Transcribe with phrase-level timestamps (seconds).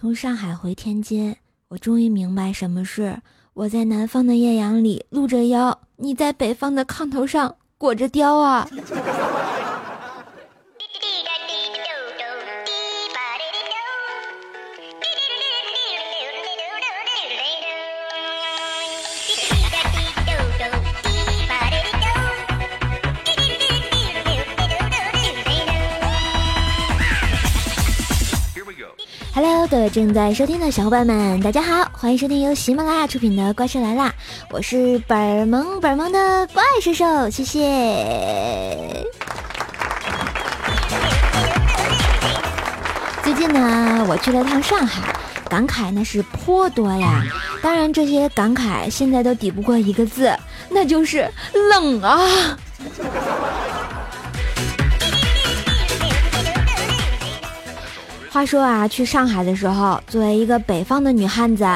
[0.00, 1.36] 从上海回天津，
[1.68, 3.20] 我终于明白什么是
[3.52, 8.66] 我在南方的艳阳里露着腰，你在北方的炕头上裹着貂啊。
[29.92, 34.08] 正在收听的小伙伴们，大家好，欢迎收听由喜马拉雅出品的《怪兽来啦》，
[34.50, 39.04] 我是本萌本萌的怪兽兽，谢谢。
[43.24, 45.02] 最近呢，我去了趟上海，
[45.48, 47.24] 感慨那是颇多呀。
[47.60, 50.32] 当然，这些感慨现在都抵不过一个字，
[50.68, 52.56] 那就是冷啊。
[58.32, 61.66] 话说啊，去上海的时候，作为一个北方的女汉子，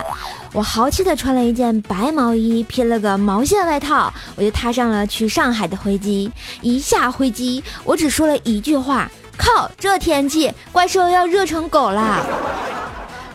[0.52, 6.30] 我豪气的穿了一件白毛衣，披了个毛线外套，我就踏上了去上海的飞机。
[6.60, 12.20] 一下飞机，我只说了一句话：靠，这天气，怪兽要热成狗啦。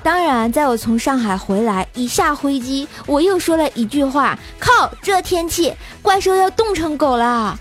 [0.02, 7.60] 当然，在我从上海回来，一下飞机，我又说了一句话：靠，这天气，怪兽要冻成狗了。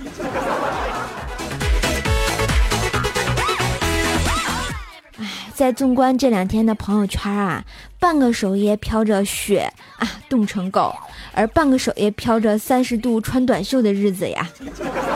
[5.59, 7.65] 在纵观这两天的朋友圈啊，
[7.99, 10.95] 半个首页飘着雪啊，冻成狗；
[11.35, 14.49] 而半个首页飘着三十度穿短袖的日子呀。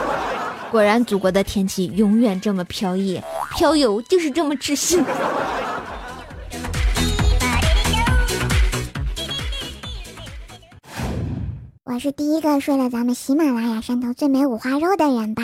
[0.69, 3.21] 果然，祖国的天气永远这么飘逸，
[3.55, 5.01] 飘游就是这么自信。
[11.85, 15.41] 我是第一个睡了咱们喜马拉雅山头最美五花肉的人吧。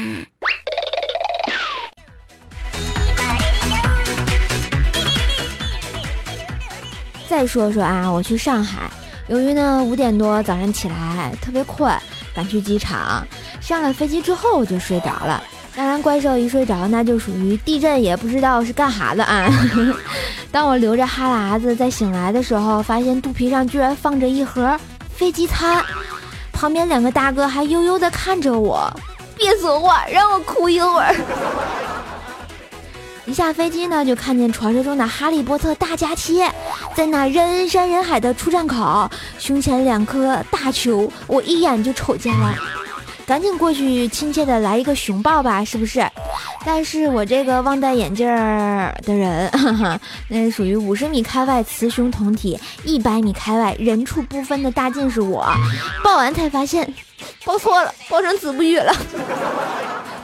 [7.30, 8.90] 再说说啊，我去上海，
[9.28, 11.94] 由于呢五点多早上起来特别困，
[12.34, 13.24] 赶去机场。
[13.62, 15.44] 上了飞机之后我就睡着了。
[15.76, 19.48] 当然，怪兽一睡着那就属于地震，也不知道是干哈的啊。
[20.52, 24.76] 当我流着哈喇子再醒来的时候，发现肚皮上居然放着一盒
[25.16, 25.86] 飞机餐，
[26.52, 28.92] 旁边两个大哥还悠悠地看着我。
[29.38, 31.16] 别说话，让我哭一会儿。
[33.30, 36.44] 一下飞机呢，就看见传说中的哈利波特大假期，
[36.96, 39.08] 在那人山人海的出站口，
[39.38, 42.56] 胸前两颗大球，我一眼就瞅见了，
[43.28, 46.04] 赶紧过去亲切的来一个熊抱吧，是不是？
[46.66, 55.46] 但是我这个忘戴眼镜的人，哈哈，那是属于五十米开外雌雄同体，一百米开外人畜不分的大近视我，
[56.04, 56.92] 抱完才发现，
[57.46, 58.92] 抱错了，抱成子不语了。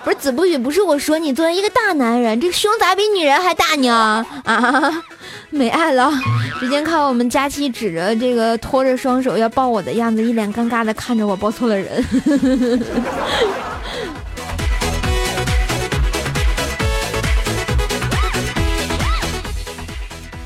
[0.05, 4.23] 不是子不语，不是我说你，作为一个大男人，这胸咋比女人还大呢？
[4.43, 5.03] 啊，
[5.49, 6.13] 没爱了。
[6.59, 12.05] 只见看我们佳期指着这个拖着双手要抱我的样子，一脸尴尬的看着我，抱错了人。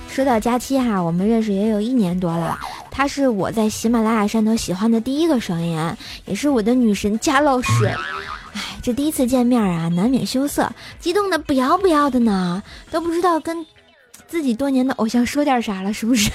[0.10, 2.58] 说到佳期哈，我们认识也有一年多了，
[2.90, 5.78] 她是我在喜马拉雅上头喜欢的第一个声音，
[6.26, 7.92] 也是我的女神佳老师。
[8.82, 13.66] 这第一次见面啊，难免羞涩，激动的不要不要的呢，都不知道跟
[14.28, 16.32] 自己多年的偶像说点啥了，是不是？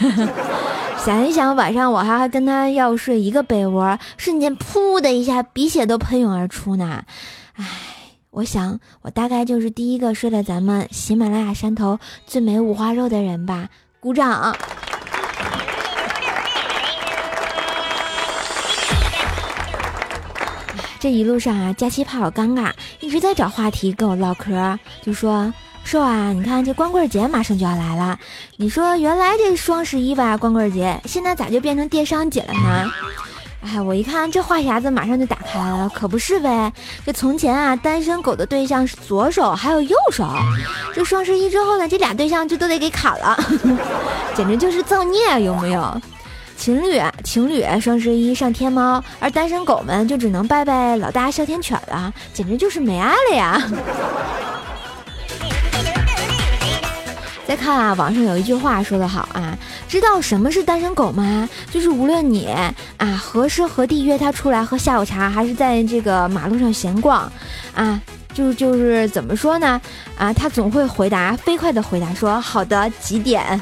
[1.05, 7.05] 想一想，晚上我还跟他要睡一个被窝，瞬间噗的一下，鼻血都喷涌而出呢。
[7.55, 7.66] 唉，
[8.31, 13.69] 我想我大概就是第一个睡了咱们喜马拉雅山头最美五花肉的人吧，
[14.00, 14.56] 鼓掌。
[21.04, 25.53] 这一路上啊，佳期怕我尴尬，一直在找话题跟我唠嗑，就说
[25.84, 28.19] 说啊，你看这光棍节马上就要来了，
[28.56, 32.91] 你说原来这双十一吧，光棍节，现在咋就变成电商节了呢？
[33.60, 36.72] 哎，我一看这话匣子马上就打开了，可不是呗，
[37.04, 40.26] 这从前啊，单身狗的对象是左手还有右手，
[40.94, 43.38] 这双十一之后呢，这俩对象就都得给砍了，
[44.34, 46.00] 简直就是造孽，有没有？
[46.56, 53.62] 情侣情侣双十一上天猫，而单身狗们就只能拜拜老大哮天犬了，简直就是没爱了呀！
[57.46, 59.56] 再看啊，网上有一句话说得好啊，
[59.86, 61.46] 知道什么是单身狗吗？
[61.70, 62.48] 就是无论你
[62.96, 67.30] 啊何时何地约他出来喝下午茶，还是在这个马路上闲逛，
[67.74, 68.00] 啊，
[68.32, 69.78] 就就是怎么说呢？
[70.16, 73.60] 啊，他总会回答飞快的回答说好的几点。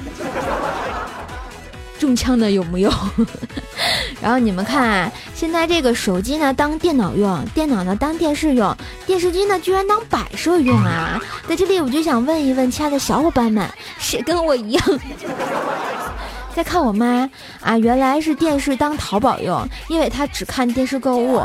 [2.02, 2.92] 中枪的有木有？
[4.20, 8.76] 然后你们看，现在这个手机呢当电脑用，电脑呢当电视用，
[9.06, 11.20] 电视机呢居然当摆设用啊！
[11.48, 13.64] 在这里我就想问一问，亲爱的小伙伴们，
[14.00, 14.84] 谁跟我一样？
[16.56, 21.40] 再看我妈啊，原来是电视当淘宝用，因为她只看电视购物。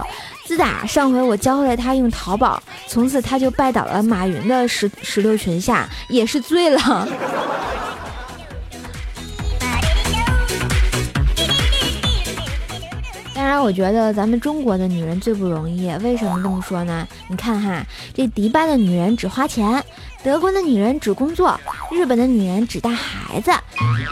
[0.48, 7.08] 自打上回我教会了她用淘宝，从此她就拜倒了马云的石石榴裙下，也是醉了。
[13.68, 15.92] 我觉得咱们中国的女人最不容易。
[16.02, 17.06] 为什么这么说呢？
[17.28, 19.84] 你看哈，这迪拜的女人只花钱，
[20.24, 21.60] 德国的女人只工作，
[21.92, 23.52] 日本的女人只带孩子，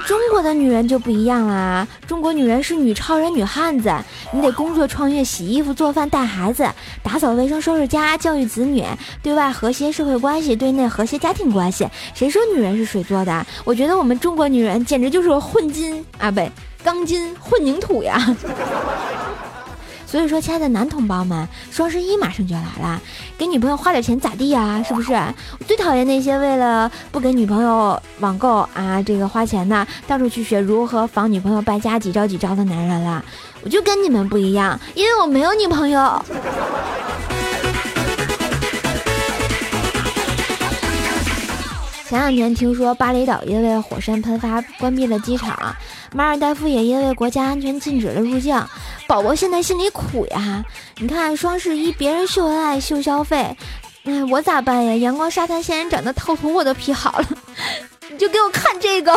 [0.05, 1.87] 中国的女人就不一样啦。
[2.05, 3.95] 中国女人是女超人、女汉子，
[4.33, 6.67] 你得工作、创业、洗衣服、做饭、带孩子、
[7.01, 8.83] 打扫卫生、收拾家、教育子女，
[9.23, 11.87] 对外和谐社会关系，对内和谐家庭关系。
[12.13, 13.47] 谁说女人是水做的？
[13.63, 16.41] 我觉得我们中国女人简直就是个混金啊，不，
[16.83, 18.35] 钢筋混凝土呀。
[20.15, 23.01] 所以说，亲爱的男同胞们，双十一马上就要来了，
[23.37, 24.81] 给女朋友花点钱咋地呀？
[24.81, 25.11] 是不是？
[25.11, 33.21] 我最讨厌那些为了不给女朋友网购啊，这个花钱的，到处去学如何防女朋友败家几招几招的男人了。
[33.61, 36.23] 我就跟你们不一样，因为我没有女朋友。
[42.07, 45.75] 前两天听说巴厘岛因为火山喷发关闭了机场，
[46.13, 48.55] 马尔代夫也因为国家安全禁止了入境。
[49.07, 50.63] 宝宝现在心里苦呀！
[50.99, 53.57] 你看双十一别人秀恩爱秀消费，
[54.03, 54.95] 那，我咋办呀？
[54.95, 57.27] 阳光沙滩仙人掌的套图我都 P 好了，
[58.11, 59.11] 你就给我看这个。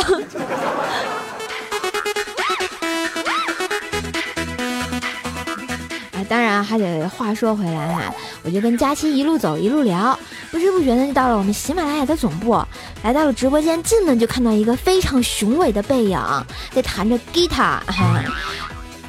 [6.28, 10.18] 当然还得话说回来哈，我就跟佳期一路走一路聊，
[10.50, 12.62] 不知不觉呢就到了我们喜马拉雅的总部，
[13.02, 16.20] 来到了直播间，进门就看到一个非常雄伟的背影，
[16.72, 17.82] 在弹着吉他。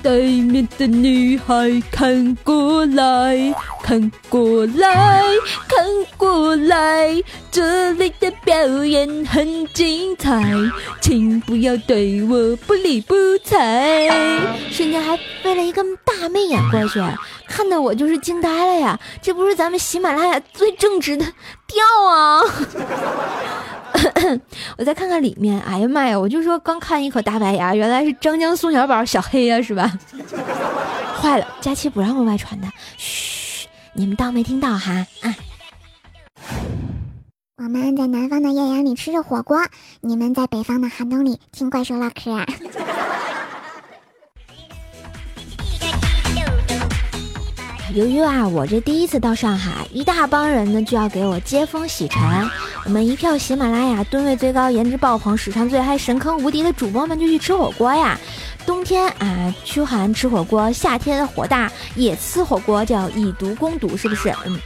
[0.01, 3.53] 对面的女孩，看过来
[3.83, 5.23] 看过来
[5.67, 5.85] 看
[6.17, 10.41] 过来，这里的表演很精彩，
[11.01, 14.07] 请不要对我不理不睬。
[14.69, 16.99] 瞬间还飞了一个大媚眼过去，
[17.47, 18.99] 看的我就是惊呆了呀！
[19.21, 21.25] 这不是咱们喜马拉雅最正直的
[21.69, 22.41] 调啊！
[24.77, 26.19] 我再看看里面，哎呀妈呀！
[26.19, 29.91] 我就说刚看一口大白牙，原来是张江宋小宝小黑呀，是吧？
[31.21, 32.67] 坏了，佳期不让我外传的，
[32.97, 35.05] 嘘，你们当没听到哈？
[35.21, 35.35] 啊！
[37.57, 39.59] 我们在南方的艳阳里吃着火锅，
[40.01, 42.45] 你们在北方的寒冬里听怪兽唠嗑。
[47.93, 52.21] 由于啊，我这第一次到上海，一大帮人呢就要给我接风洗尘。
[52.85, 58.19] 我们一票喜马拉雅吨位最高、颜值爆棚、史上最嗨、神坑无敌的主播们就去吃火锅呀。
[58.63, 64.29] 冬天啊，驱寒吃火锅；夏天火大也吃火锅，叫以毒攻毒，是不是？
[64.45, 64.59] 嗯。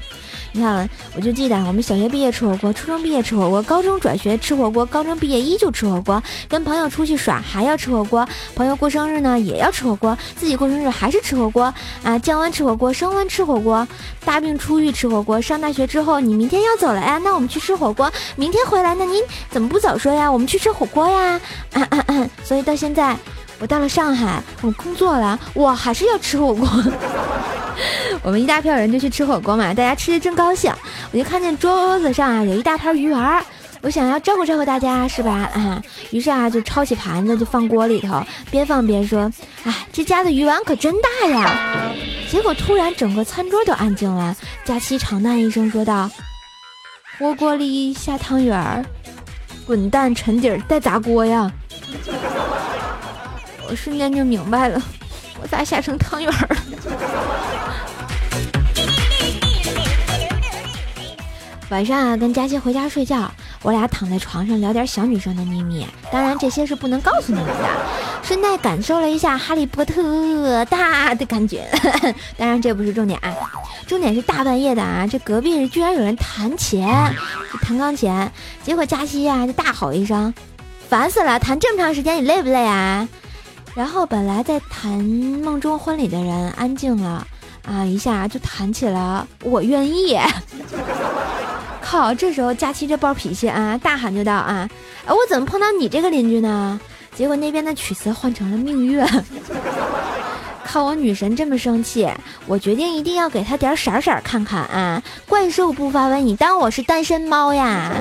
[0.55, 11.73] 你看，我就记得我们小学毕业吃火锅，初中毕业吃火锅，高中转学吃火锅，高中毕业依旧吃火锅，跟朋友出去耍还要吃火锅，朋友过生日呢也要吃火锅，自己过生日还是吃火锅
[12.03, 13.87] 啊，降温吃火锅，升温吃火锅，
[14.23, 20.31] 大病初愈吃火锅，上大学之后你明天要走了呀，那我们去吃火锅，明天回来那您怎么不早说呀？
[20.31, 21.41] 我们去吃火锅呀，
[22.43, 23.17] 所以到现在。
[23.59, 26.67] 我到了上海，我工作了，我还是要吃火锅。
[28.23, 30.73] 我们一大票人就去吃火锅嘛，大家吃的正高兴，
[31.11, 33.43] 我就看见桌子上啊有一大盘鱼丸，
[33.81, 35.49] 我想要照顾照顾大家，是吧？
[35.53, 35.81] 啊，
[36.11, 39.31] 于是啊就抄起盘子就放锅里头，边放边说
[39.65, 41.91] ：“哎，这家的鱼丸可真大呀！”
[42.31, 46.09] 结果突然整个餐桌都安静了，佳期长叹一声说道
[47.19, 48.83] ：“火锅里下汤圆儿，
[49.67, 51.51] 滚蛋沉底儿带砸锅呀！”
[53.69, 54.81] 我瞬间就明白了，
[55.41, 56.57] 我咋下成汤圆了？
[61.69, 63.31] 晚上啊，跟佳期回家睡觉，
[63.63, 67.69] 我俩躺在床上聊点小女生的秘密，当然这些是不能告诉你们的。
[68.21, 71.67] 顺带感受了一下哈利波特大的感觉，
[72.37, 73.33] 当然这不是重点啊，
[73.87, 76.85] 重点是大半夜的啊，这隔壁居然有人弹琴，
[77.61, 78.29] 弹钢琴，
[78.63, 80.31] 结果佳期呀就大吼一声
[80.87, 83.07] ：“烦死了，弹这么长时间，你累不累啊？”
[83.73, 87.25] 然后本来在谈梦中婚礼的人安静了，
[87.65, 90.17] 啊，一下就弹起了我愿意。
[91.83, 94.67] 靠，这时候佳期这暴脾气啊，大喊就道啊，
[95.05, 96.79] 哎我怎么碰到你这个邻居呢？
[97.13, 99.05] 结果那边的曲词换成了命运。
[100.65, 102.09] 靠，我女神这么生气，
[102.47, 105.03] 我决定一定要给她点色色看看啊！
[105.27, 107.91] 怪兽不发威，你当我是单身猫呀？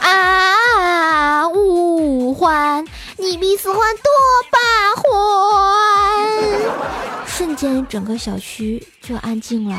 [0.00, 2.84] 啊，五环。
[3.18, 4.10] 你比四环多
[4.50, 4.58] 八
[4.96, 5.06] 环，
[7.26, 9.76] 瞬间整个小区就安静了。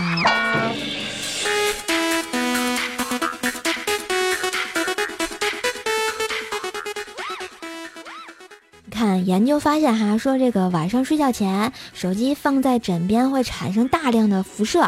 [9.25, 14.87] 研究发现哈，说这个晚上睡觉前手机放在枕边会产生大量的辐射，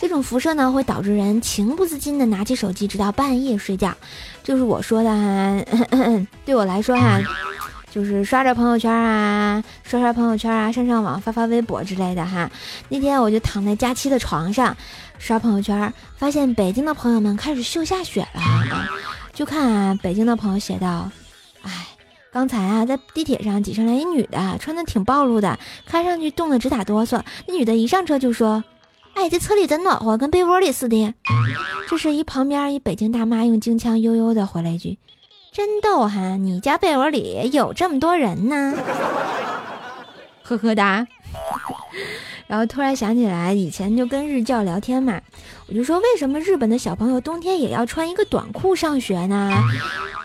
[0.00, 3.94] 这种辐射呢会导致人情不自禁的拿起手机直到半夜睡觉。
[4.42, 5.64] 就是我说的哈，
[6.44, 7.20] 对我来说哈，
[7.90, 12.50] 就是刷着朋友圈啊，刷刷朋友圈啊，上上网发发微博之类的哈。
[12.88, 14.76] 那天我就躺在假期的床上
[15.18, 18.42] 刷朋友圈，发现北京的朋友们开始秀下雪了。
[19.32, 21.10] 就看，北京的朋友写道
[21.62, 21.86] ：“哎。”
[22.32, 27.20] 刚才啊，在地铁上挤上来一女的，穿的挺暴露的，看上去冻得直打哆嗦。
[27.46, 28.62] 那女的一上车就说
[29.14, 31.12] ：“哎，这车里真暖和，跟被窝里似的。”
[31.90, 34.96] 这时，一旁边一北京大妈用京腔悠悠的回了一句
[35.50, 38.74] ：“真逗哈，你家被窝里有这么多人呢？”
[40.44, 41.06] 呵呵哒。
[42.46, 45.20] 然后突然想起来，以前就跟日教聊天嘛，
[45.66, 49.52] 我就说为什么日本的小朋友冬天也要穿一个短裤上学呢？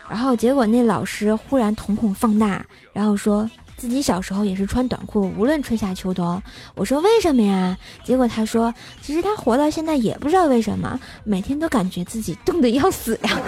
[0.10, 6.42] 然后结果那老师忽然瞳孔放大，然后说自己小时候也是穿短裤，无论春夏秋冬。
[6.76, 7.78] 我说为什么呀？
[8.04, 13.40] 结果他说，其实他活到现在也不知道为什么，每天都感觉自己冻得要死呀，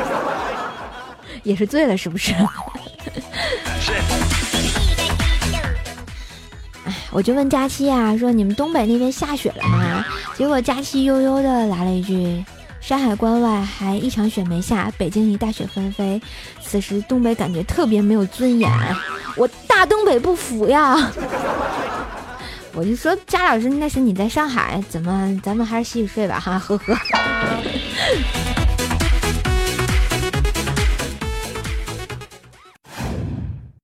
[1.44, 2.34] 也是醉了是不是？
[6.86, 10.06] 哎，我就问佳期啊，说你们东北那边下雪了吗？
[10.36, 12.44] 结果佳期悠悠的来了一句。
[12.88, 16.22] 山海关外还一场雪没下，北京一大雪纷飞。
[16.62, 18.72] 此时东北感觉特别没有尊严，
[19.36, 21.12] 我大东北不服呀！
[22.72, 26.98] 我就说佳老师，那是你在上海，怎么咱们还是洗洗睡吧哈，呵呵。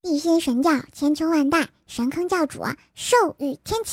[0.03, 2.63] 一心神教，千秋万代，神坑教主，
[2.95, 3.83] 寿与天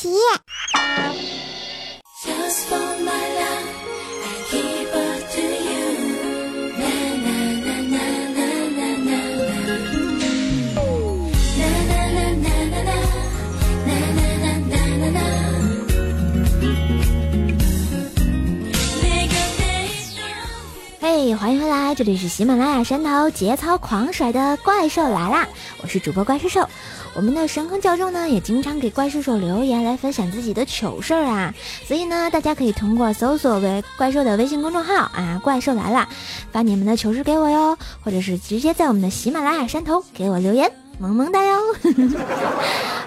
[21.20, 25.46] 欢迎回来，这里是喜马拉雅山头节操狂甩的怪兽来啦！
[25.82, 26.66] 我是主播怪兽兽，
[27.14, 36.08] 我们的神坑教授呢也经常给怪兽兽留言来分享自己的糗事儿啊，所以呢大家可以通过搜索为怪兽的微信公众号啊，怪兽来啦，
[36.52, 41.58] 发你们的糗事给我哟，或者是直接在我们的喜马拉雅山头给我留言，萌萌哒哟！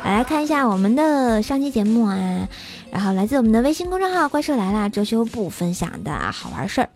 [0.05, 2.47] 来看一下我们的上期节目啊，
[2.91, 6.89] 然后来自我们的微信公众号怪兽来啦遮羞布分享的好玩事儿。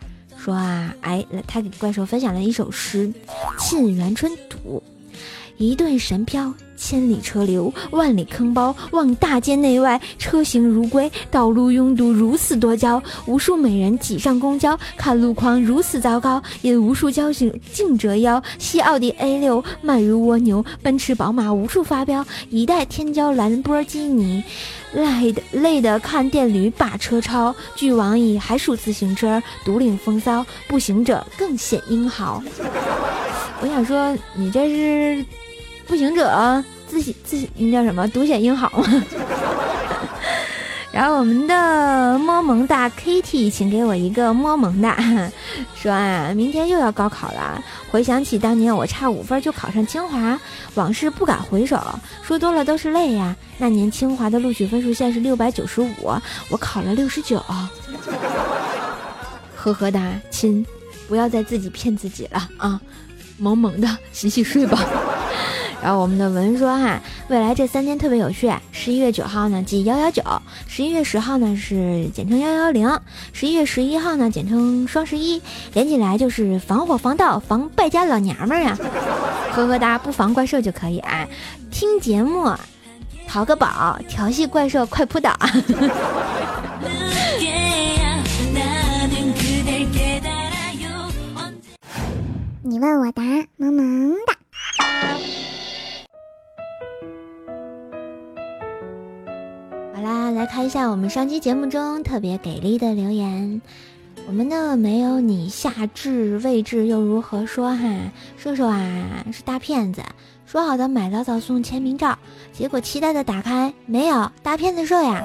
[0.48, 3.06] 说啊，哎，他给怪兽分享了一首诗，
[3.60, 4.82] 《沁园春·读》：
[5.58, 18.42] 一顿神飘，千里车流，万里坑包，望大街内外车行如归，道路拥堵如此多娇，无数美人挤上公交，看路况如此糟糕，引无数交警竞折腰。
[18.60, 24.44] 西奥迪 A 六慢如蜗牛，奔驰宝马无数发飙，一代天骄兰博基尼。
[24.94, 32.42] 累的累的看电驴把车超，据网易还数自行车独领风骚，步行者更显英豪。
[33.60, 35.26] 我想说，你这是
[35.88, 38.72] 步行者自己自那叫什么独显英豪？
[40.92, 44.98] 然后我们的摸萌哒 Kitty，请给我一个摸萌哒，
[45.76, 47.64] 说啊，明天又要高考了。
[47.92, 50.40] 回想起当年我差五分就考上清华，
[50.74, 51.80] 往事不敢回首，
[52.24, 53.36] 说多了都是泪呀。
[53.60, 55.88] 那年清华的录取分数线是六百九十五，
[56.50, 57.38] 我考了六十九。
[59.56, 60.66] 呵呵哒，亲，
[61.08, 62.82] 不要再自己骗自己了啊，
[63.38, 64.80] 萌萌的，洗洗睡吧。
[65.82, 68.52] 然后我们的文说哈，未来这三天特别有趣。
[68.72, 70.22] 十一月九号呢，记幺幺九；
[70.68, 72.90] 十一月十号呢，是简称幺幺零；
[73.32, 75.42] 十一月十一号呢，简称双十一。
[75.74, 78.78] 连起来就是防火防盗防败家老娘们儿啊！
[79.54, 81.28] 呵呵哒，不防怪兽就可以啊。
[81.70, 82.52] 听节目，
[83.28, 85.38] 淘个宝，调戏怪兽快扑倒！
[92.64, 93.22] 你问我答，
[93.56, 94.34] 萌萌哒。
[100.58, 103.62] 看一下我们上期节目中特别给力的留言，
[104.26, 108.12] 我们呢没有你夏至未至又如何说哈？
[108.38, 110.02] 瘦瘦啊是大骗子，
[110.48, 112.18] 说好的买早早送签名照，
[112.52, 115.24] 结果期待的打开没有，大骗子说呀，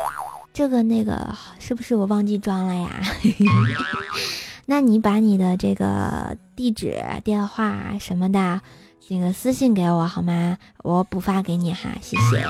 [0.53, 3.01] 这个那个是不是我忘记装了呀？
[4.67, 8.61] 那你把你的这个地址、电话什么的。
[9.13, 10.57] 那个私信给我好吗？
[10.83, 12.47] 我补发给你哈，谢谢。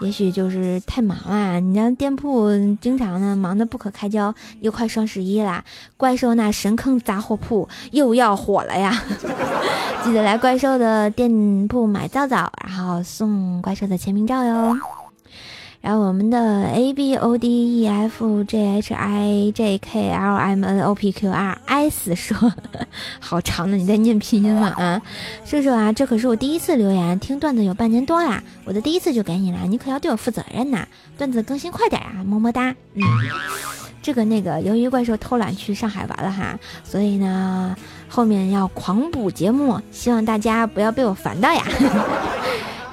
[0.00, 5.64] 也许就是太忙了，你家店铺经常呢忙得不可开交，又快双十一啦，
[5.96, 9.02] 怪兽那神坑杂货铺又要火了呀！
[10.04, 14.76] 记得来怪兽的店铺买皂皂，然后送怪兽的签名照哟。
[15.86, 20.92] 然后我们的 A B O D E F G H I J K L M N O
[20.92, 22.52] P Q R S 说，
[23.20, 24.74] 好长的，你在念拼音吗？
[24.76, 25.00] 啊，
[25.44, 30.84] 叔叔啊，这可是我第一次留言，听段子有半年多啦，我的第一次就给你了，你可要对我负责任呐！
[31.16, 32.74] 段子更新快点啊，么么哒。
[32.94, 33.04] 嗯，
[34.02, 37.76] 这个那个，由于怪兽偷懒去上海玩了哈，所以呢，
[38.08, 41.62] 后面要狂补节目，希望大家不要被我烦到呀。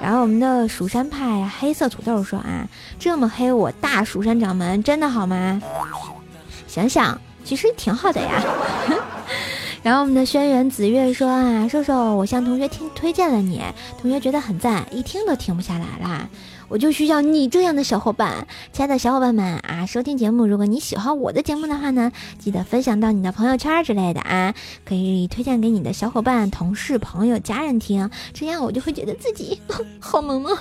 [0.04, 2.68] 然后我们的蜀山派黑色土豆说啊，
[2.98, 5.62] 这么黑我大蜀山掌门真的好吗？
[6.68, 8.42] 想想其实挺好的呀。
[9.82, 13.62] 然后我们的轩辕紫月说啊，瘦瘦我向同学听推荐了你，
[13.98, 16.28] 同学觉得很赞，一听都停不下来啦。
[16.68, 19.86] 我就需要你这样的小伙伴，亲爱的小伙伴们啊！
[19.86, 24.54] 收听节目，如果你喜欢我的节目的话呢，记得分享到你的朋友圈之类的啊，
[24.84, 29.60] 可以推荐给你的小伙伴、同事、朋友、家人听，这样我就会觉得自己
[30.00, 30.56] 好萌萌。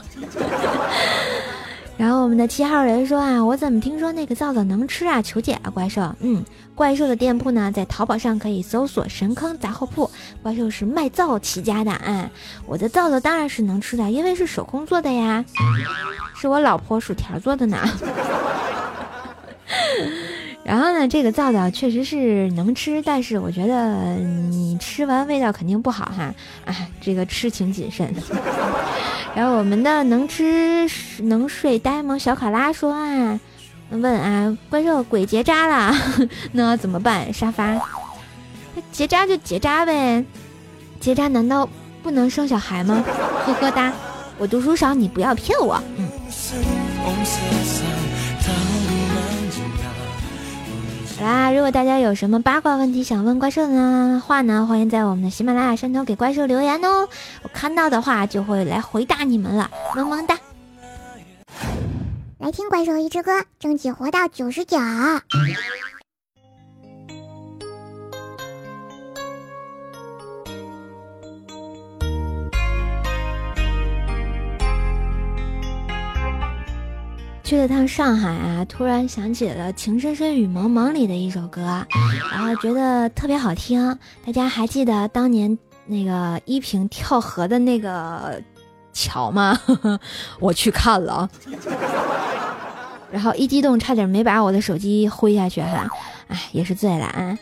[2.03, 5.21] 然后我们的七号人说啊，我怎么听说那个皂皂能吃啊？
[5.21, 6.13] 求解啊，怪兽！
[6.19, 6.43] 嗯，
[6.75, 10.11] 怪兽的店铺呢，在淘宝上可以搜索“神坑杂货铺”，
[10.43, 12.29] 怪兽是卖皂起家的啊。
[12.65, 15.45] 我的皂皂当然是能吃的，因为是手工做的呀，
[16.35, 17.77] 是我老婆薯条做的呢。
[20.65, 28.13] 然后呢，这个皂皂确实是能吃，但是我觉得你吃完味道肯定不好哈，哎，这个吃请谨慎。
[29.35, 30.87] 然后我们的能吃
[31.23, 33.39] 能睡呆萌小卡拉说啊，
[33.89, 35.95] 问啊，怪兽鬼结扎了，
[36.53, 37.33] 那怎么办？
[37.33, 37.81] 沙发，
[38.91, 40.23] 结扎就结扎呗，
[40.99, 41.67] 结扎难道
[42.03, 43.03] 不能生小孩吗？
[43.45, 43.91] 呵呵哒，
[44.37, 45.81] 我读书少，你不要骗我。
[45.97, 46.07] 嗯。
[51.17, 57.07] 好啦，如果大家有什么八卦问题想问怪兽的话呢，欢迎在我们的喜马拉雅山头给怪兽留言哦，
[57.43, 60.37] 我看到的话就会来回答你们了，萌萌哒。
[62.39, 64.77] 来听怪兽一支歌，争取活到九十九。
[77.43, 81.85] 去了趟上海啊，突然想起了《情深深雨蒙蒙里的一首歌，
[82.31, 83.99] 然后觉得特别好听。
[84.25, 88.41] 大家还记得当年那个依萍跳河的那个
[88.93, 89.59] 桥吗？
[90.39, 91.29] 我去看了，
[93.11, 95.87] 然后一激动差点没把我的手机挥下去哈，
[96.29, 97.37] 哎，也是醉了啊。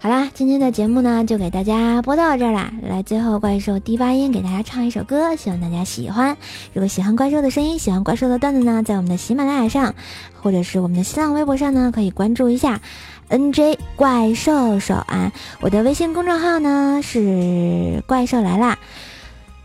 [0.00, 2.72] 好啦，今天的节目呢就给大家播到这儿啦。
[2.82, 6.36] 来，最后怪兽低八音给大家唱一首歌，希望大家喜欢。
[6.72, 9.96] 如果喜欢怪兽的声音，喜欢怪兽的段子呢，在我们的喜马拉雅上，
[10.40, 12.80] 或者是我们的新浪微博上呢，可以关注一下
[13.28, 15.32] NJ 怪兽手啊。
[15.60, 18.78] 我的微信公众号呢是怪兽来啦。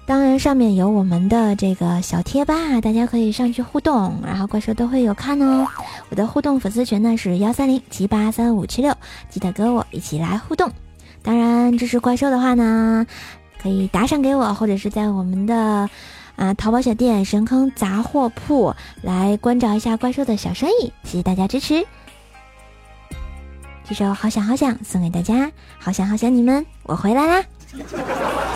[0.06, 5.66] 当然，上面有我们的这个小贴吧，大家可以上去互动，然后怪兽都会有看哦。
[6.10, 8.94] 我的互动粉丝群呢是幺三零七八三五七六，
[9.30, 10.70] 记得跟我一起来互动。
[11.22, 13.08] 当然，支持怪兽的话呢，
[13.62, 15.90] 可以打赏给我，或者是在我们的
[16.36, 20.92] 啊淘宝小店神坑杂货铺来关照一下怪兽的小生意。
[21.06, 21.86] 谢谢大家支持。
[23.86, 28.53] 这首好想好想送给大家，好想好想你们，我回来啦。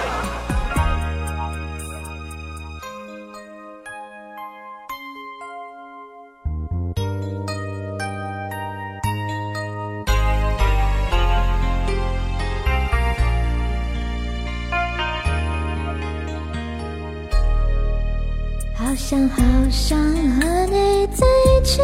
[18.98, 21.82] 想好想和你在一起，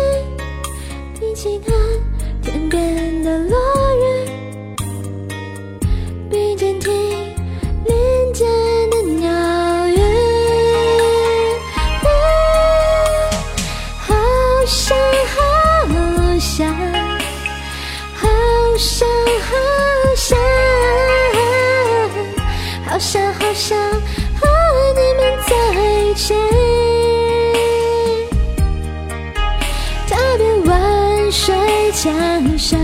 [1.21, 1.73] 一起看
[2.41, 3.55] 天边的落
[3.95, 4.22] 日，
[31.33, 31.51] 水
[31.93, 32.79] 江山，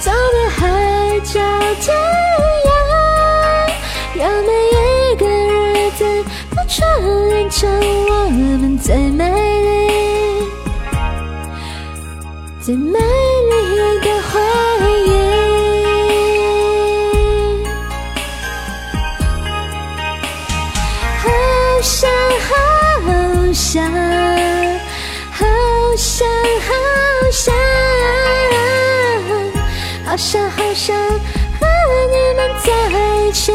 [0.00, 1.38] 走遍海角
[1.78, 1.94] 天
[2.64, 2.70] 涯，
[4.16, 6.00] 让每一个日子
[6.56, 6.80] 都串
[7.28, 7.70] 联成
[8.08, 10.48] 我们最美丽、
[12.62, 12.98] 最美
[30.22, 31.66] 想好想和
[32.12, 32.72] 你们在
[33.26, 33.52] 一起。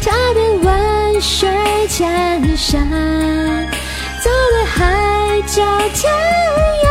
[0.00, 1.50] 踏遍万水
[1.88, 2.88] 千山，
[4.22, 6.12] 走遍海角天
[6.84, 6.86] 涯，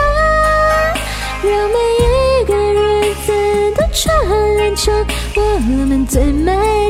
[1.43, 3.31] 让每一个日子
[3.77, 4.13] 都串
[4.57, 4.93] 联成
[5.37, 6.80] 我们、最美。